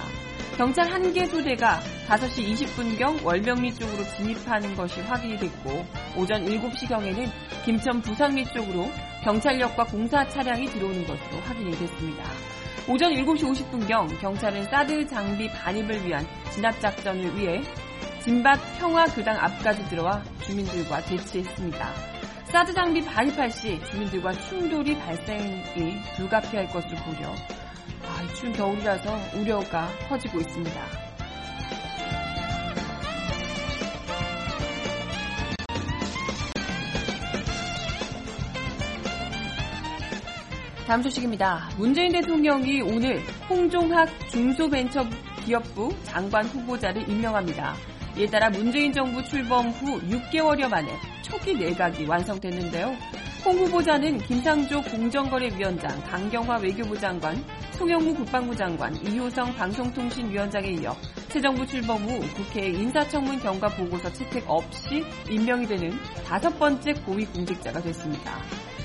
[0.57, 7.29] 경찰 한 개 소대가 5시 20분경 월명리 쪽으로 진입하는 것이 확인이 됐고 오전 7시경에는
[7.65, 8.89] 김천 부상리 쪽으로
[9.23, 12.23] 경찰력과 공사 차량이 들어오는 것으로 확인이 됐습니다.
[12.87, 17.61] 오전 7시 50분경 경찰은 사드 장비 반입을 위한 진압 작전을 위해
[18.23, 21.93] 진박 평화교당 앞까지 들어와 주민들과 대치했습니다.
[22.45, 27.33] 사드 장비 반입할 시 주민들과 충돌이 발생이 불가피할 것을 고려
[28.07, 30.81] 아, 추운 겨울이라서 우려가 커지고 있습니다.
[40.87, 41.71] 다음 소식입니다.
[41.77, 47.94] 문재인 대통령이 오늘 홍종학 중소벤처기업부 장관 후보자를 임명합니다.
[48.17, 50.87] 이에 따라 문재인 정부 출범 후 6개월여 만에
[51.21, 52.95] 초기 내각이 완성됐는데요.
[53.43, 57.35] 홍 후보자는 김상조 공정거래위원장, 강경화 외교부 장관,
[57.73, 60.95] 송영무 국방부 장관, 이효성 방송통신위원장에 이어
[61.27, 65.91] 새 정부 출범 후 국회 인사청문 경과 보고서 채택 없이 임명이 되는
[66.25, 68.41] 다섯 번째 고위공직자가 됐습니다.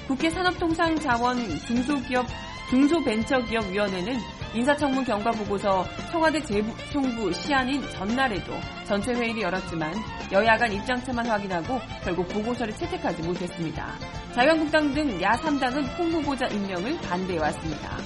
[0.09, 2.27] 국회 산업통상자원 중소기업
[2.69, 4.19] 중소벤처기업위원회는
[4.55, 8.53] 인사청문 경과보고서 청와대 재총부 시한인 전날에도
[8.85, 9.95] 전체 회의를 열었지만
[10.33, 13.95] 여야 간 입장차만 확인하고 결국 보고서를 채택하지 못했습니다.
[14.35, 17.97] 자유한국당 등 야 3당은 홍 후보자 임명을 반대해왔습니다.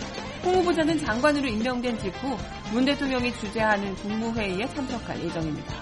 [0.44, 2.36] 홍 후보자는 장관으로 임명된 직후
[2.72, 5.74] 문 대통령이 주재하는 국무회의에 참석할 예정입니다.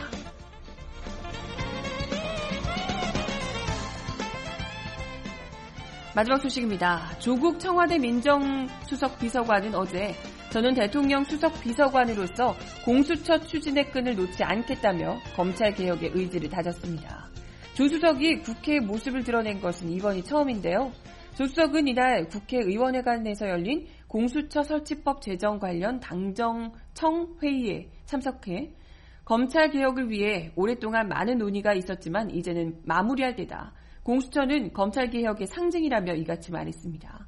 [6.14, 7.18] 마지막 소식입니다.
[7.18, 10.14] 조국 청와대 민정수석 비서관은 어제
[10.52, 17.26] 저는 대통령 수석 비서관으로서 공수처 추진의 끈을 놓지 않겠다며 검찰 개혁의 의지를 다졌습니다.
[17.72, 20.92] 조 수석이 국회 모습을 드러낸 것은 이번이 처음인데요.
[21.36, 28.74] 조 수석은 이날 국회의원회관에서 열린 공수처 설치법 제정 관련 당정청 회의에 참석해
[29.24, 33.72] 검찰 개혁을 위해 오랫동안 많은 논의가 있었지만 이제는 마무리할 때다.
[34.02, 37.21] 공수처는 검찰 개혁의 상징이라며 이같이 말했습니다.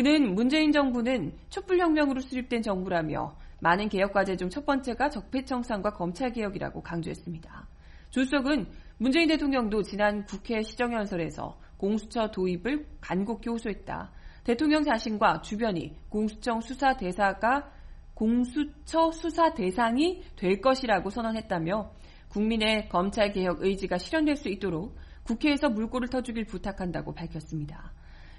[0.00, 7.68] 그는 문재인 정부는 촛불혁명으로 수립된 정부라며 많은 개혁 과제 중 첫 번째가 적폐청산과 검찰개혁이라고 강조했습니다.
[8.08, 14.10] 조수석은 문재인 대통령도 지난 국회 시정연설에서 공수처 도입을 간곡히 호소했다.
[14.42, 17.70] 대통령 자신과 주변이 공수청 수사 대사가
[18.14, 21.92] 공수처 수사 대상이 될 것이라고 선언했다며
[22.30, 27.92] 국민의 검찰 개혁 의지가 실현될 수 있도록 국회에서 물꼬를 터주길 부탁한다고 밝혔습니다.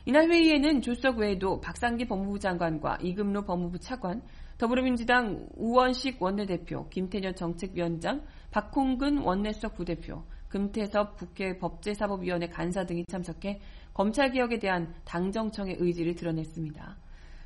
[0.06, 4.24] 이날 회의에는 조석 외에도 박상기 법무부 장관과 이금로 법무부 차관,
[4.58, 13.62] 더불어민주당 우원식 원내대표, 김태년 정책위원장, 박홍근 원내수석 부대표, 금태섭 국회 법제사법위원회 간사 등이 참석해
[13.94, 16.98] 검찰개혁에 대한 당정청의 의지를 드러냈습니다.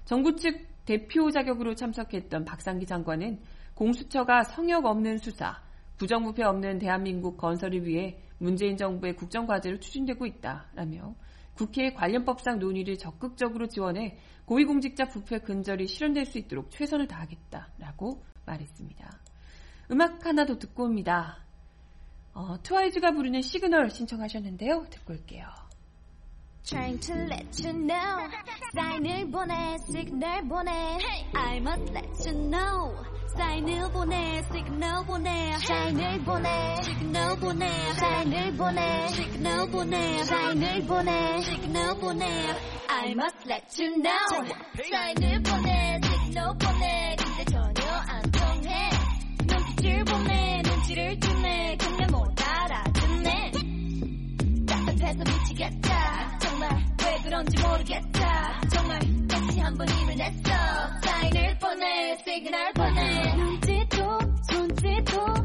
[0.06, 3.40] 정부 측 대표 자격으로 참석했던 박상기 장관은
[3.74, 5.62] 공수처가 성역 없는 수사,
[5.98, 11.16] 부정부패 없는 대한민국 건설을 위해 문재인 정부의 국정과제로 추진되고 있다라며
[11.56, 19.20] 국회 관련 법안 논의를 적극적으로 지원해 고위공직자 부패 근절이 실현될 수 있도록 최선을 다하겠다라고 말했습니다.
[19.92, 21.44] 음악 하나 더 듣고 옵니다.
[22.34, 24.88] 어, 트와이스가 부르는 시그널 신청하셨는데요.
[24.90, 25.65] 듣고 올게요.
[26.68, 28.28] Trying to let you know.
[28.74, 30.72] 사인을 보내 시그널 보내.
[31.36, 32.96] I must let you know.
[33.38, 35.58] 사인을 보내 시그널 보내.
[35.60, 37.70] 사인을 보내 시그널 보내.
[37.94, 40.24] 사인을 보내 시그널 보내.
[40.24, 42.26] 사인을 보내 시그널 보내.
[42.90, 44.56] I must let you know.
[44.90, 47.16] 사인을 보내 시그널 보내.
[47.20, 48.90] 근데 전혀 안 통해.
[49.46, 51.78] 눈빛을 보내 눈치를 주네.
[51.78, 53.52] 근데 못 알아듣네.
[54.66, 56.15] 답답해서 미치겠다
[57.36, 58.62] 왜 그런지 모르겠다.
[58.72, 60.52] 정말 다시 한 번이면 했어.
[61.04, 63.36] 사인을 보내 시그널 보내.
[63.36, 64.20] 눈짓도
[64.50, 65.45] 손짓도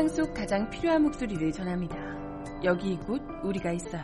[0.00, 1.94] 세상 속 가장 필요한 목소리를 전합니다.
[2.64, 4.02] 여기 이곳 우리가 있어요.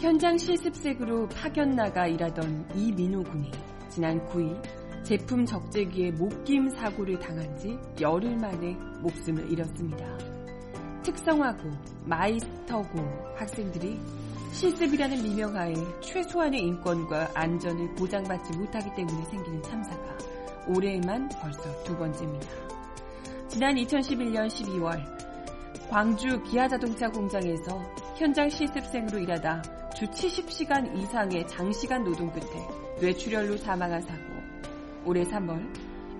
[0.00, 3.52] 현장 실습생으로 파견 나가 일하던 이민호 군이
[3.90, 4.60] 지난 9일
[5.04, 10.37] 제품 적재기에 목김 사고를 당한 지 열흘 만에 목숨을 잃었습니다.
[11.08, 11.70] 특성화고
[12.04, 12.98] 마이스터고
[13.36, 13.98] 학생들이
[14.52, 20.18] 실습이라는 미명하에 최소한의 인권과 안전을 보장받지 못하기 때문에 생기는 참사가
[20.66, 22.46] 올해에만 벌써 두 번째입니다.
[23.48, 25.02] 지난 2011년 12월
[25.88, 27.82] 광주 기아자동차 공장에서
[28.16, 29.62] 현장 실습생으로 일하다
[29.96, 32.68] 주 70시간 이상의 장시간 노동 끝에
[33.00, 34.22] 뇌출혈로 사망한 사고,
[35.06, 35.64] 올해 3월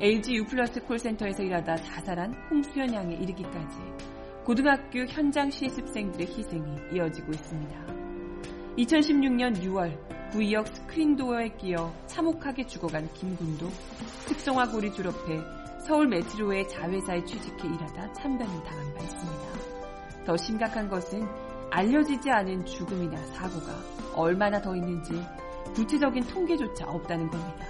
[0.01, 4.08] LG U 플러스 콜센터에서 일하다 자살한 홍수연 양에 이르기까지
[4.49, 7.87] 고등학교 현장 실습생들의 희생이 이어지고 있습니다.
[8.79, 13.69] 2016년 6월 구의역 스크린도어에 끼어 참혹하게 죽어간 김군도
[14.27, 15.39] 특성화고를 졸업해
[15.87, 20.25] 서울 메트로의 자회사에 취직해 일하다 참변을 당한 바 있습니다.
[20.25, 21.29] 더 심각한 것은
[21.71, 23.75] 알려지지 않은 죽음이나 사고가
[24.15, 25.13] 얼마나 더 있는지
[25.75, 27.67] 구체적인 통계조차 없다는 겁니다.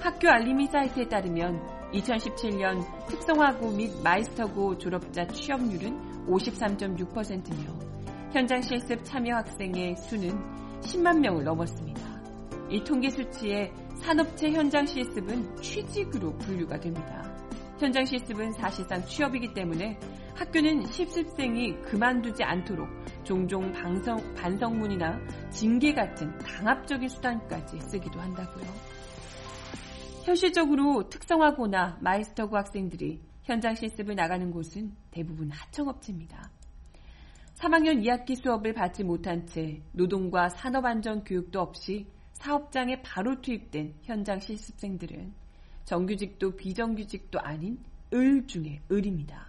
[0.00, 7.78] 학교 알림이 사이트에 따르면 2017년 특성화고 및 마이스터고 졸업자 취업률은 53.6%며
[8.32, 10.30] 현장 실습 참여 학생의 수는
[10.80, 12.00] 10만 명을 넘었습니다.
[12.70, 17.24] 이 통계 수치에 산업체 현장 실습은 취직으로 분류가 됩니다.
[17.78, 19.98] 현장 실습은 사실상 취업이기 때문에
[20.34, 22.88] 학교는 실습생이 그만두지 않도록
[23.24, 25.18] 종종 반성, 반성문이나
[25.50, 28.97] 징계 같은 강압적인 수단까지 쓰기도 한다고요.
[30.28, 36.50] 현실적으로 특성화고나 마이스터고 학생들이 현장 실습을 나가는 곳은 대부분 하청업체입니다.
[37.54, 45.32] 3학년 2학기 수업을 받지 못한 채 노동과 산업안전 교육도 없이 사업장에 바로 투입된 현장 실습생들은
[45.86, 47.78] 정규직도 비정규직도 아닌
[48.12, 49.48] 을 중에 을입니다.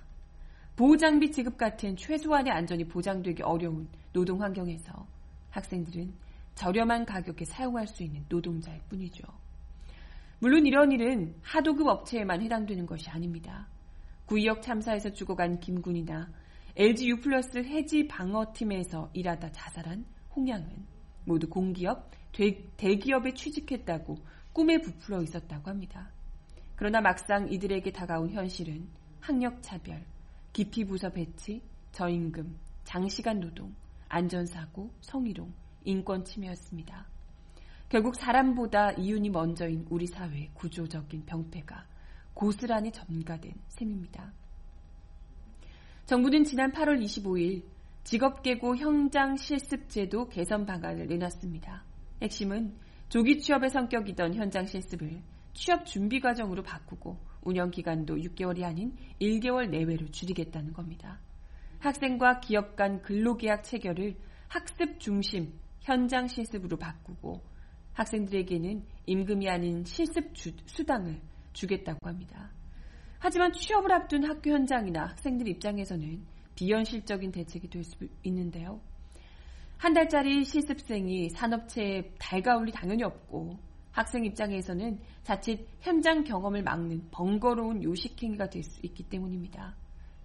[0.77, 5.05] 보호장비 지급 같은 최소한의 안전이 보장되기 어려운 노동 환경에서
[5.49, 6.13] 학생들은
[6.55, 9.25] 저렴한 가격에 사용할 수 있는 노동자일 뿐이죠.
[10.41, 13.67] 물론 이런 일은 하도급 업체에만 해당되는 것이 아닙니다.
[14.25, 16.31] 구의역 참사에서 죽어간 김군이나
[16.77, 20.85] LG U 플러스 해지 방어팀에서 일하다 자살한 홍양은
[21.25, 22.09] 모두 공기업,
[22.77, 24.15] 대기업에 취직했다고
[24.53, 26.09] 꿈에 부풀어 있었다고 합니다.
[26.77, 28.87] 그러나 막상 이들에게 다가온 현실은
[29.19, 30.05] 학력 차별,
[30.53, 33.75] 기피 부서 배치, 저임금, 장시간 노동,
[34.07, 37.05] 안전사고, 성희롱, 인권 침해였습니다.
[37.89, 41.87] 결국 사람보다 이윤이 먼저인 우리 사회의 구조적인 병폐가
[42.35, 44.31] 고스란히 전가된 셈입니다.
[46.05, 47.63] 정부는 지난 8월 25일
[48.03, 51.83] 직업계고 현장 실습제도 개선 방안을 내놨습니다.
[52.21, 52.75] 핵심은
[53.09, 55.23] 조기 취업의 성격이던 현장 실습을
[55.53, 61.19] 취업 준비 과정으로 바꾸고 운영 기간도 6개월이 아닌 1개월 내외로 줄이겠다는 겁니다.
[61.79, 64.15] 학생과 기업 간 근로계약 체결을
[64.47, 67.41] 학습 중심 현장 실습으로 바꾸고
[67.99, 71.19] 학생들에게는 임금이 아닌 실습 주, 수당을
[71.51, 72.49] 주겠다고 합니다.
[73.19, 78.79] 하지만 취업을 앞둔 학교 현장이나 학생들 입장에서는 비현실적인 대책이 될 수 있는데요.
[79.77, 83.57] 한 달짜리 실습생이 산업체에 달가울리 당연히 없고
[83.91, 89.75] 학생 입장에서는 자칫 현장 경험을 막는 번거로운 요식행위가 될 수 있기 때문입니다.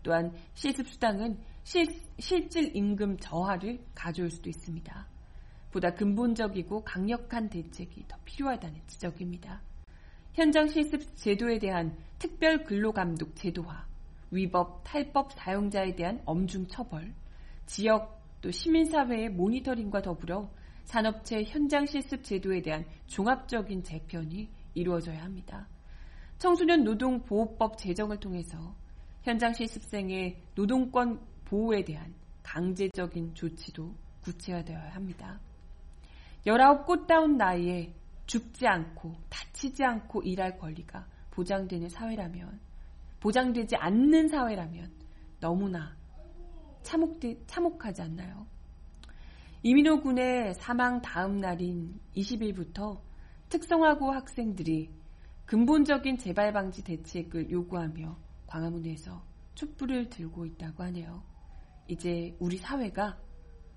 [0.02, 1.86] 또한 실습 수당은 실,
[2.20, 5.13] 실질 임금 저하를 가져올 수도 있습니다.
[5.74, 9.60] 보다 근본적이고 강력한 대책이 더 필요하다는 지적입니다.
[10.32, 13.84] 현장 실습 제도에 대한 특별 근로감독 제도화,
[14.30, 17.12] 위법, 탈법 사용자에 대한 엄중 처벌,
[17.66, 20.48] 지역 또 시민사회의 모니터링과 더불어
[20.84, 25.66] 산업체 현장 실습 제도에 대한 종합적인 재편이 이루어져야 합니다.
[26.38, 28.76] 청소년 노동보호법 제정을 통해서
[29.22, 32.14] 현장 실습생의 노동권 보호에 대한
[32.44, 35.40] 강제적인 조치도 구체화되어야 합니다.
[36.46, 37.94] 19 꽃다운 나이에
[38.26, 42.60] 죽지 않고 다치지 않고 일할 권리가 보장되는 사회라면
[43.20, 44.92] 보장되지 않는 사회라면
[45.40, 45.96] 너무나
[46.82, 48.46] 참혹되, 참혹하지 않나요?
[49.62, 53.00] 이민호 군의 사망 다음 날인 20일부터
[53.48, 54.90] 특성화고 학생들이
[55.46, 58.16] 근본적인 재발 방지 대책을 요구하며
[58.46, 59.22] 광화문에서
[59.54, 61.22] 촛불을 들고 있다고 하네요.
[61.88, 63.18] 이제 우리 사회가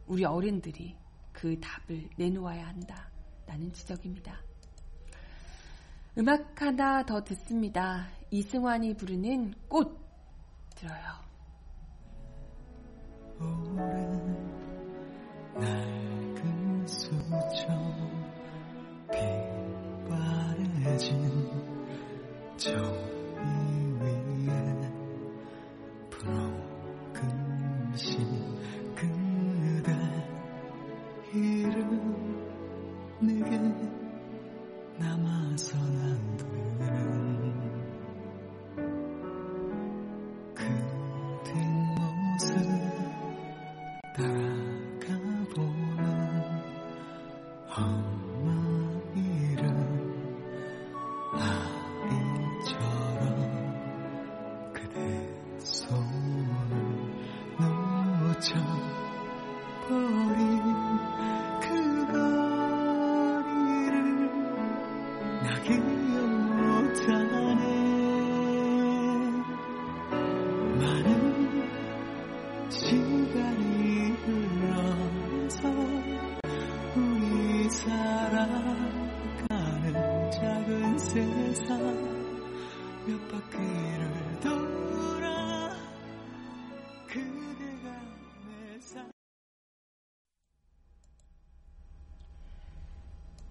[0.08, 0.96] 우리 어른들이
[1.38, 3.08] 그 답을 내놓아야 한다
[3.46, 4.42] 라는 지적입니다.
[6.18, 8.08] 음악 하나 더 듣습니다.
[8.32, 9.96] 이승환이 부르는 꽃
[10.76, 11.28] 들어요.
[35.00, 36.67] 남아선 안 돼.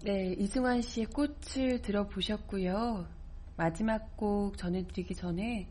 [0.07, 3.05] 네, 이승환 씨의 꽃을 들어보셨고요.
[3.57, 5.67] 마지막 곡 전해드리기 전에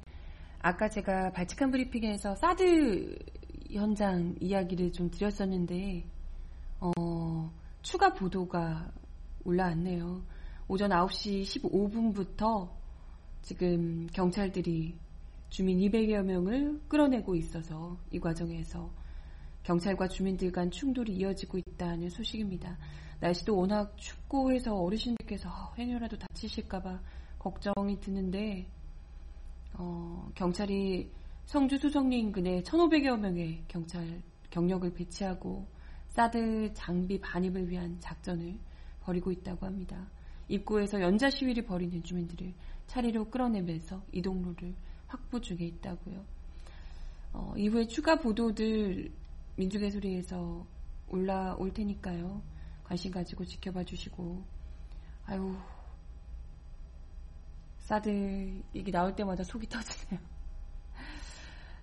[0.59, 3.19] 아까 제가 발칙한 브리핑에서 사드
[3.71, 6.05] 현장 이야기를 좀 드렸었는데
[6.81, 8.93] 어, 추가 보도가
[9.47, 10.23] 올라왔네요.
[10.69, 12.69] 오전 9시 15분부터
[13.41, 14.99] 지금 경찰들이
[15.49, 18.91] 주민 200여 명을 끌어내고 있어서 이 과정에서
[19.63, 22.77] 경찰과 주민들 간 충돌이 이어지고 있다는 소식입니다.
[23.21, 27.01] 날씨도 워낙 춥고 해서 어르신들께서 행여라도 다치실까봐
[27.39, 28.67] 걱정이 드는데
[29.75, 31.11] 어, 경찰이
[31.47, 35.67] 성주 수성리 인근에 1,500여 명의 경찰 경력을 배치하고
[36.09, 38.59] 사드 장비 반입을 위한 작전을
[39.03, 40.09] 벌이고 있다고 합니다.
[40.49, 42.53] 입구에서 연자 시위를 벌이는 주민들을
[42.87, 44.75] 차례로 끌어내면서 이동로를
[45.07, 46.25] 확보 중에 있다고요.
[47.33, 49.13] 어, 이후에 추가 보도들
[49.57, 50.67] 민중의 소리에서
[51.09, 52.43] 올라올 테니까요.
[52.87, 54.45] 관심 가지고 지켜봐 주시고
[55.27, 55.57] 아유
[57.79, 60.21] 사드 얘기 나올 때마다 속이 터지네요.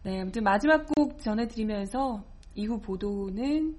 [0.04, 2.26] 네, 아무튼 마지막 곡 전해드리면서
[2.56, 3.78] 이후 보도는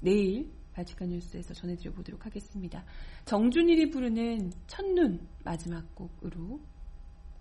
[0.00, 2.84] 내일 발칙한 뉴스에서 전해드려 보도록 하겠습니다.
[3.24, 6.60] 정준일이 부르는 첫눈 마지막 곡으로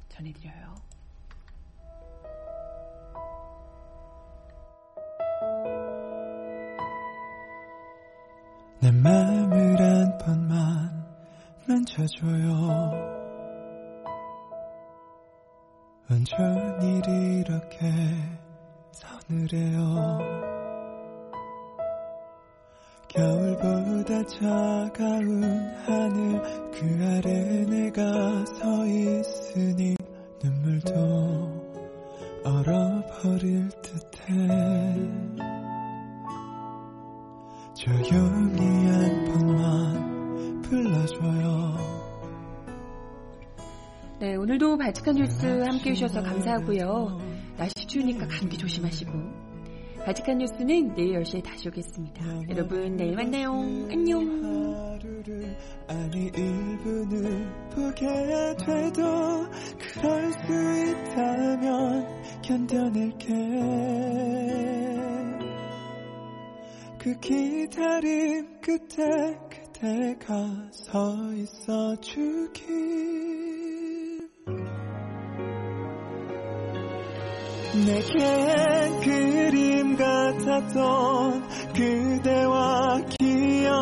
[0.09, 0.76] 전해드려요.
[8.82, 11.05] 내 맘을 한 번만
[11.67, 13.19] 만져줘요.
[16.09, 17.01] 온종일
[17.41, 17.91] 이렇게
[18.91, 20.17] 서늘해요.
[23.09, 25.43] 겨울보다 차가운
[25.86, 29.95] 하늘 그 아래 내가 서 있으니
[30.41, 30.93] 눈물도
[32.45, 35.49] 얼어버릴 듯해
[37.89, 41.77] 조용히 한 번만 불러줘요.
[44.19, 47.17] 네, 오늘도 발칙한 뉴스 함께 해주셔서 감사하고요.
[47.57, 49.11] 날씨 추우니까 감기 조심하시고.
[50.05, 52.49] 발칙한 뉴스는 내일 10시에 다시 오겠습니다.
[52.49, 53.51] 여러분, 내일 만나요.
[53.91, 54.19] 안녕.
[67.00, 70.36] 그 기다림 끝에 그대가
[70.74, 72.68] 서 있어 주길.
[77.86, 83.74] 내게 그림 같았던 그대와 기억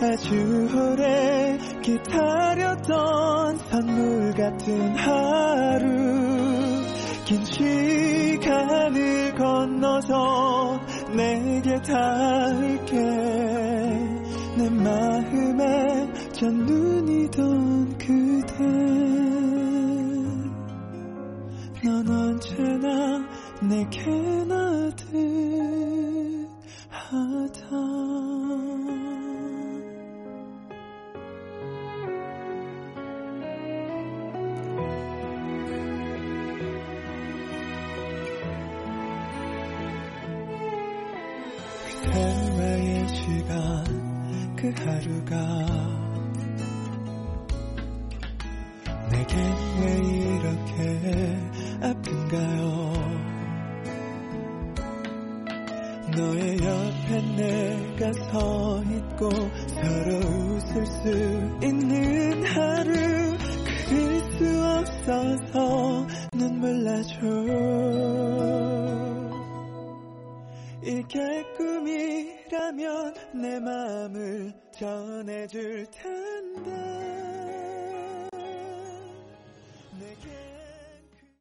[0.00, 6.52] 아주 오래 기다렸던 선물 같은 하루.
[7.24, 10.78] 긴 시간을 건너서
[11.14, 12.96] 내게 닿을게.
[14.56, 18.64] 내 마음에 첫눈이던 그대.
[21.84, 23.26] 넌 언제나
[23.60, 24.10] 내게
[24.46, 24.61] 나
[44.74, 45.36] 하루가
[49.10, 49.36] 내겐
[49.80, 49.86] 왜
[50.36, 50.76] 이렇게
[51.82, 53.02] 아픈가요?
[58.02, 59.30] 우리가 서 있고
[59.68, 60.16] 서로
[60.54, 61.08] 웃을 수
[61.64, 62.92] 있는 하루
[63.88, 67.20] 그릴 수 없어서 눈물 나죠.
[70.82, 71.18] 이게
[71.56, 77.31] 꿈이라면 내 마음을 전해줄 텐데